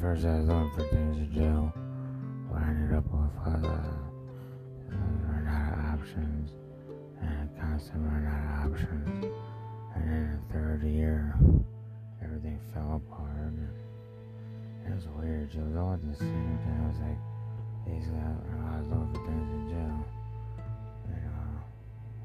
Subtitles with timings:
[0.00, 1.72] first I was looking for things to do,
[2.48, 3.50] but I ended up with uh,
[5.26, 6.52] running out of options,
[7.20, 9.24] and constantly running out of options.
[9.96, 11.34] And in the third year,
[12.22, 13.38] everything fell apart.
[13.38, 13.68] And
[14.86, 15.52] it was weird.
[15.52, 16.78] It was all the same time.
[16.78, 17.18] I was like,
[17.84, 18.30] basically, I,
[18.70, 19.86] I was looking for things to do.
[21.10, 21.50] You know,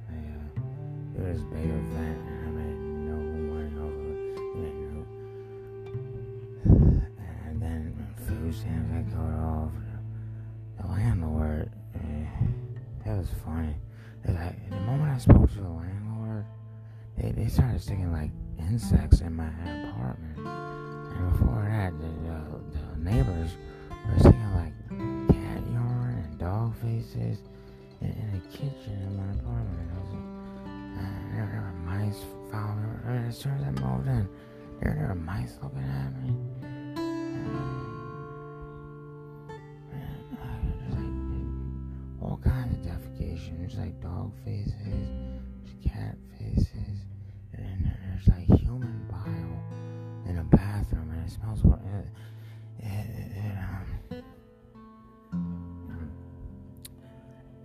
[0.10, 2.22] I, uh, it was a big event,
[13.24, 13.76] was funny.
[14.28, 16.46] Like, the moment I spoke to the landlord,
[17.18, 20.40] they, they started sticking like insects in my apartment.
[20.40, 22.40] And before that, the, the,
[22.80, 23.52] the neighbors
[24.10, 24.74] were sticking like
[25.30, 27.40] cat urine and dog faces
[28.02, 29.90] in, in the kitchen in my apartment.
[29.96, 32.20] I was uh, there, there were mice
[32.52, 33.28] following me.
[33.30, 34.28] As soon as I moved in,
[34.82, 36.36] there, there were mice looking at me.
[43.34, 43.60] Defecation.
[43.60, 47.06] There's like dog faces, there's cat faces,
[47.54, 51.64] and then there's like human bile in a bathroom, and it smells.
[51.64, 54.22] It, it, it,
[55.32, 56.12] um,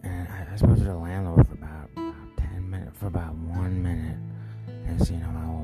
[0.05, 3.82] and I, I spoke to the landlord for about, about ten minutes, for about one
[3.82, 4.19] minute,
[4.86, 5.58] and seeing how my whole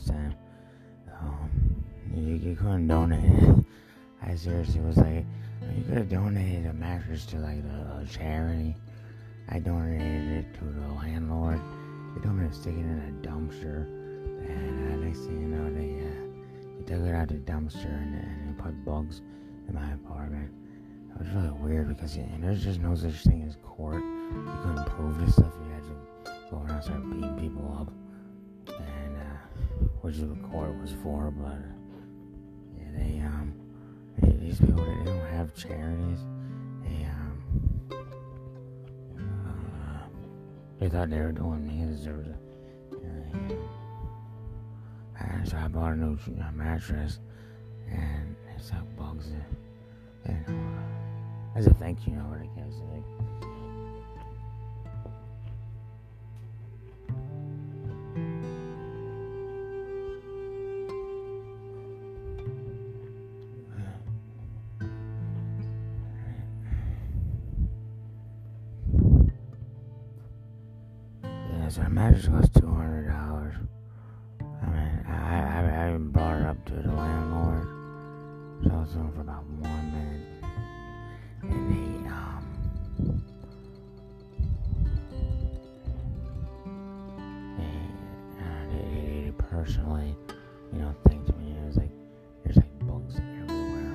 [0.00, 0.34] time?
[1.20, 3.64] Um, you, you couldn't donate.
[4.22, 5.24] I seriously was like,
[5.76, 8.74] you could have donated a mattress to like a, a charity.
[9.48, 11.60] I donated it to the landlord.
[12.14, 13.86] They told me to stick it in a dumpster,
[14.48, 18.14] and uh, next thing you know, they uh, they took it out the dumpster and,
[18.14, 19.20] and they put bugs
[19.68, 20.50] in my apartment.
[21.14, 24.02] It was really weird because there's just no such thing as court.
[24.02, 25.52] You couldn't prove this stuff.
[25.66, 27.92] You had to go around and start beating people up
[28.68, 29.31] and uh,
[30.02, 31.58] which the court was for, but uh,
[32.76, 33.54] yeah, they um,
[34.40, 36.18] these people they don't have charities.
[36.82, 37.80] They um,
[39.16, 40.06] uh,
[40.80, 42.36] they thought they were doing me a.
[42.92, 43.58] Uh,
[45.20, 47.20] and so I bought a new uh, mattress,
[47.88, 49.44] and it's got bugs in.
[50.32, 52.74] And uh, as a thank you note, I guess.
[52.92, 53.04] Like,
[71.92, 73.54] mattress cost two hundred dollars.
[74.40, 77.66] I mean, I, I, I even brought it up to the landlord.
[78.64, 80.26] So I was on for about one minute,
[81.42, 82.44] and they um,
[87.58, 87.76] they,
[88.42, 90.16] uh, they personally,
[90.72, 91.44] you know, thanked me.
[91.52, 91.90] It was like
[92.42, 93.92] there's like bugs everywhere.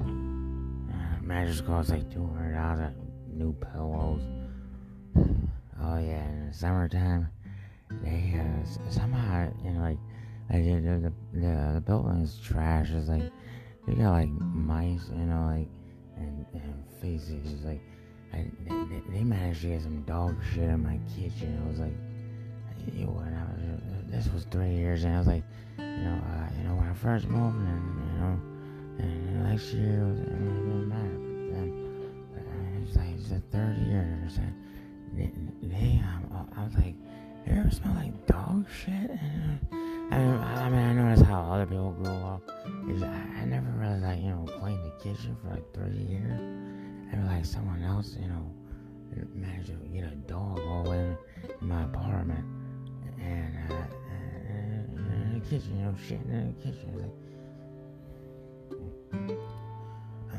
[0.00, 2.94] Uh, mattress cost like two hundred dollars.
[3.30, 4.22] New pillows.
[5.98, 7.28] Oh yeah, in the summertime,
[8.04, 9.98] they uh, somehow you know like
[10.48, 12.90] like the the the, the, the building's trash.
[12.92, 13.32] It's like
[13.84, 15.66] they got like mice, you know, like
[16.16, 17.52] and, and faces.
[17.52, 17.80] It's like
[18.32, 21.60] I, they, they- managed to get some dog shit in my kitchen.
[21.66, 21.96] It was like
[22.94, 25.42] you know, when I was, this was three years, and I was like,
[25.78, 28.40] you know, uh, you know, when I first moved, and you know,
[29.00, 31.18] and next year it, was, it didn't matter.
[31.18, 34.54] But then uh, it's like it's the third year, and
[35.18, 35.30] they,
[35.62, 35.87] they
[36.56, 36.94] I was like,
[37.46, 39.10] you ever smell like dog shit?
[40.10, 42.42] And, uh, I mean, I mean, I how other people grew up.
[42.88, 43.06] Is I,
[43.40, 46.40] I never really like you know cleaned the kitchen for like three years.
[47.12, 48.50] I like someone else, you know,
[49.34, 51.16] managed to get a dog all in
[51.60, 52.44] my apartment,
[53.20, 56.94] and, uh, and, and in the kitchen, you know, shit in the kitchen.
[56.96, 57.14] Like,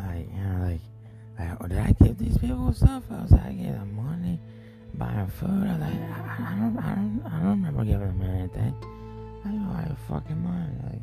[0.05, 0.81] like you know, like,
[1.39, 3.03] like, did I give these people stuff?
[3.11, 4.39] I was like, I gave them money,
[4.99, 5.49] buying food.
[5.49, 8.75] I was like, I, I don't, I don't, I don't remember giving them anything.
[9.45, 10.79] I don't know I fucking mind.
[10.83, 11.01] Like,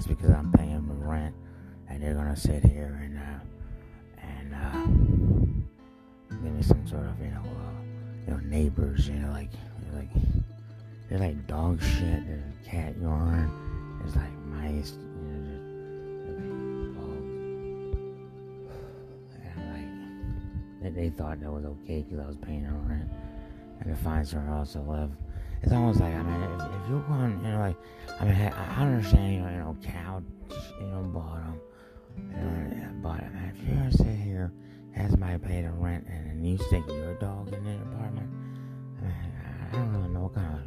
[0.00, 1.34] it's because I'm paying the rent,
[1.88, 3.40] and they're gonna sit here and uh,
[4.18, 4.86] and uh,
[6.42, 7.82] give me some sort of you know uh,
[8.26, 9.50] you know neighbors, you know like
[9.94, 10.08] like
[11.08, 12.26] they're like dog shit.
[12.26, 13.50] There's cat urine.
[14.00, 14.92] There's like mice.
[14.92, 17.34] You know, bugs.
[19.44, 19.84] And
[20.82, 23.10] like they, thought that was okay because I was paying their rent
[23.80, 25.10] and to find somewhere else to live.
[25.62, 27.76] It's almost like I mean, if, if you're going, you know, like
[28.20, 30.22] I mean, I, I understand, you know, you know, cow,
[30.80, 31.60] you know, bottom,
[32.16, 34.52] you know, but I mean, if you're sit here,
[34.92, 38.30] have somebody pay the rent, and then you stick your dog in the apartment,
[38.98, 39.14] I mean,
[39.72, 40.60] I don't really know what kind of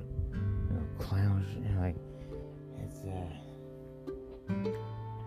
[0.69, 1.95] you know, clowns, you know, like
[2.79, 3.33] it's uh,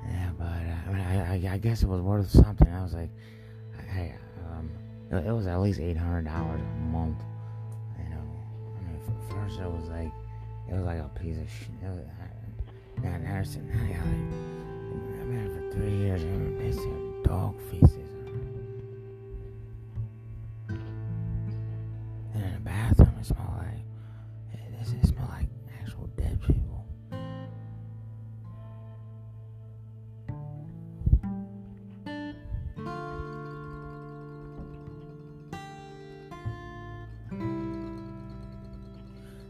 [0.08, 2.68] yeah, but uh, I mean, I, I, I guess it was worth something.
[2.68, 3.10] I was like,
[3.88, 4.14] hey,
[4.48, 4.70] um,
[5.10, 7.18] it, it was at least eight hundred dollars a month
[9.42, 10.12] first was like
[10.68, 11.68] it was like a piece of shit.
[11.82, 16.22] It was, I, now, now I like I've been for three years
[16.58, 16.92] they see
[17.24, 18.05] dog feces.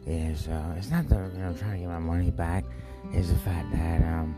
[0.07, 2.65] Is uh, it's not that you know I'm trying to get my money back.
[3.13, 4.37] It's the fact that um,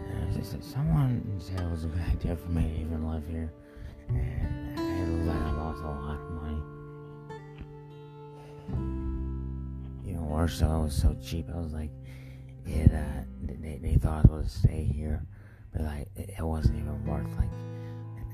[0.00, 3.52] uh, someone said it was a good idea for me to even live here,
[4.08, 6.62] and it looks like I lost a lot of money.
[10.06, 11.46] Even worse, though, it was so cheap.
[11.54, 11.90] I was like,
[12.64, 12.92] it.
[12.92, 15.22] Uh, they they thought I was gonna stay here,
[15.72, 17.50] but like it, it wasn't even worth like,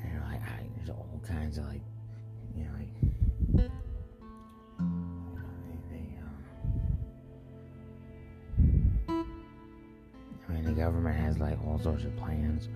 [0.05, 1.82] you know, like I, there's all kinds of like,
[2.55, 3.70] you know, like.
[10.82, 12.69] Government has like all sorts of plans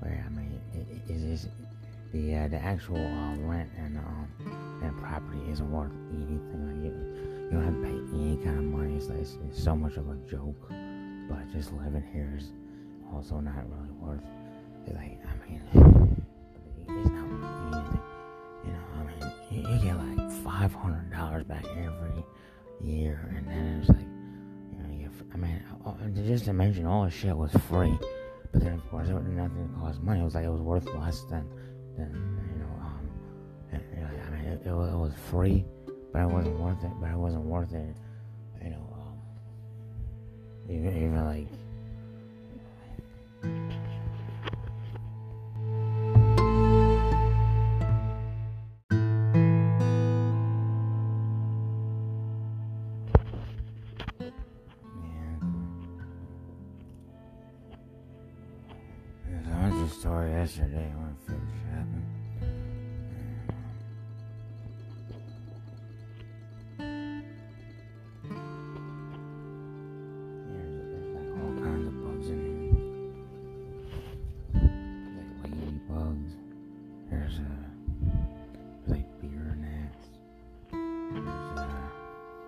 [0.00, 1.48] where I mean it, it is
[2.12, 4.28] the uh, the actual uh, rent and um
[4.82, 6.60] and property isn't worth anything.
[6.66, 6.92] Like you,
[7.44, 8.96] you don't have to pay any kind of money.
[8.96, 10.56] It's, like, it's, it's so much of a joke.
[11.28, 12.50] But just living here is
[13.12, 14.24] also not really worth
[14.86, 14.94] it.
[14.94, 15.60] Like I mean
[16.88, 18.00] it's not worth anything.
[18.64, 19.20] You know I mean
[19.50, 22.24] you, you get like five hundred dollars back every
[22.80, 24.09] year and then it's like
[25.32, 25.92] I mean, uh,
[26.26, 27.96] just to mention, all the shit was free.
[28.52, 30.20] But then, of course, it was nothing cost money.
[30.20, 31.46] It was like it was worth less than,
[31.96, 32.10] than
[32.52, 33.10] you know, um,
[33.72, 35.64] I mean, it, it, was, it was free,
[36.12, 36.90] but it wasn't worth it.
[37.00, 37.96] But it wasn't worth it,
[38.62, 39.18] you know, um,
[40.68, 41.46] even, even like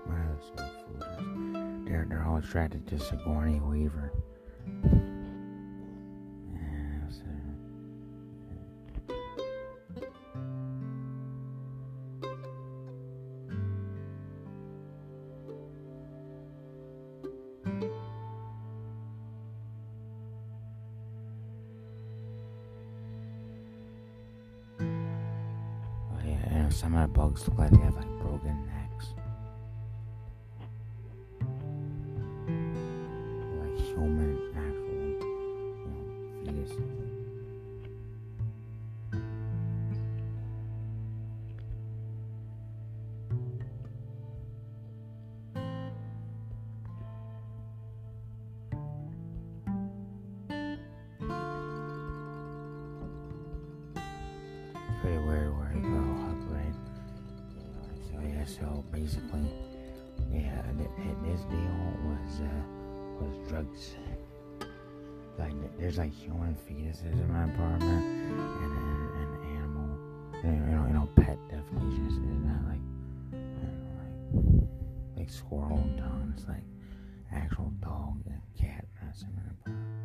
[0.07, 0.51] what else?
[1.85, 4.11] They're they're all attracted to Sigourney Weaver.
[26.83, 28.12] Some of the bugs look like they have like
[58.63, 59.51] so basically,
[60.31, 60.63] yeah,
[61.25, 62.63] this deal was uh,
[63.21, 63.95] was drugs.
[65.39, 69.91] Like there's like human fetuses in my apartment, and uh, an animal,
[70.45, 72.85] you know, you know, pet definitions is not like,
[73.99, 74.69] like
[75.17, 76.35] like squirrel and tongue.
[76.49, 76.63] Like
[77.35, 80.02] actual dog and cat in my apartment.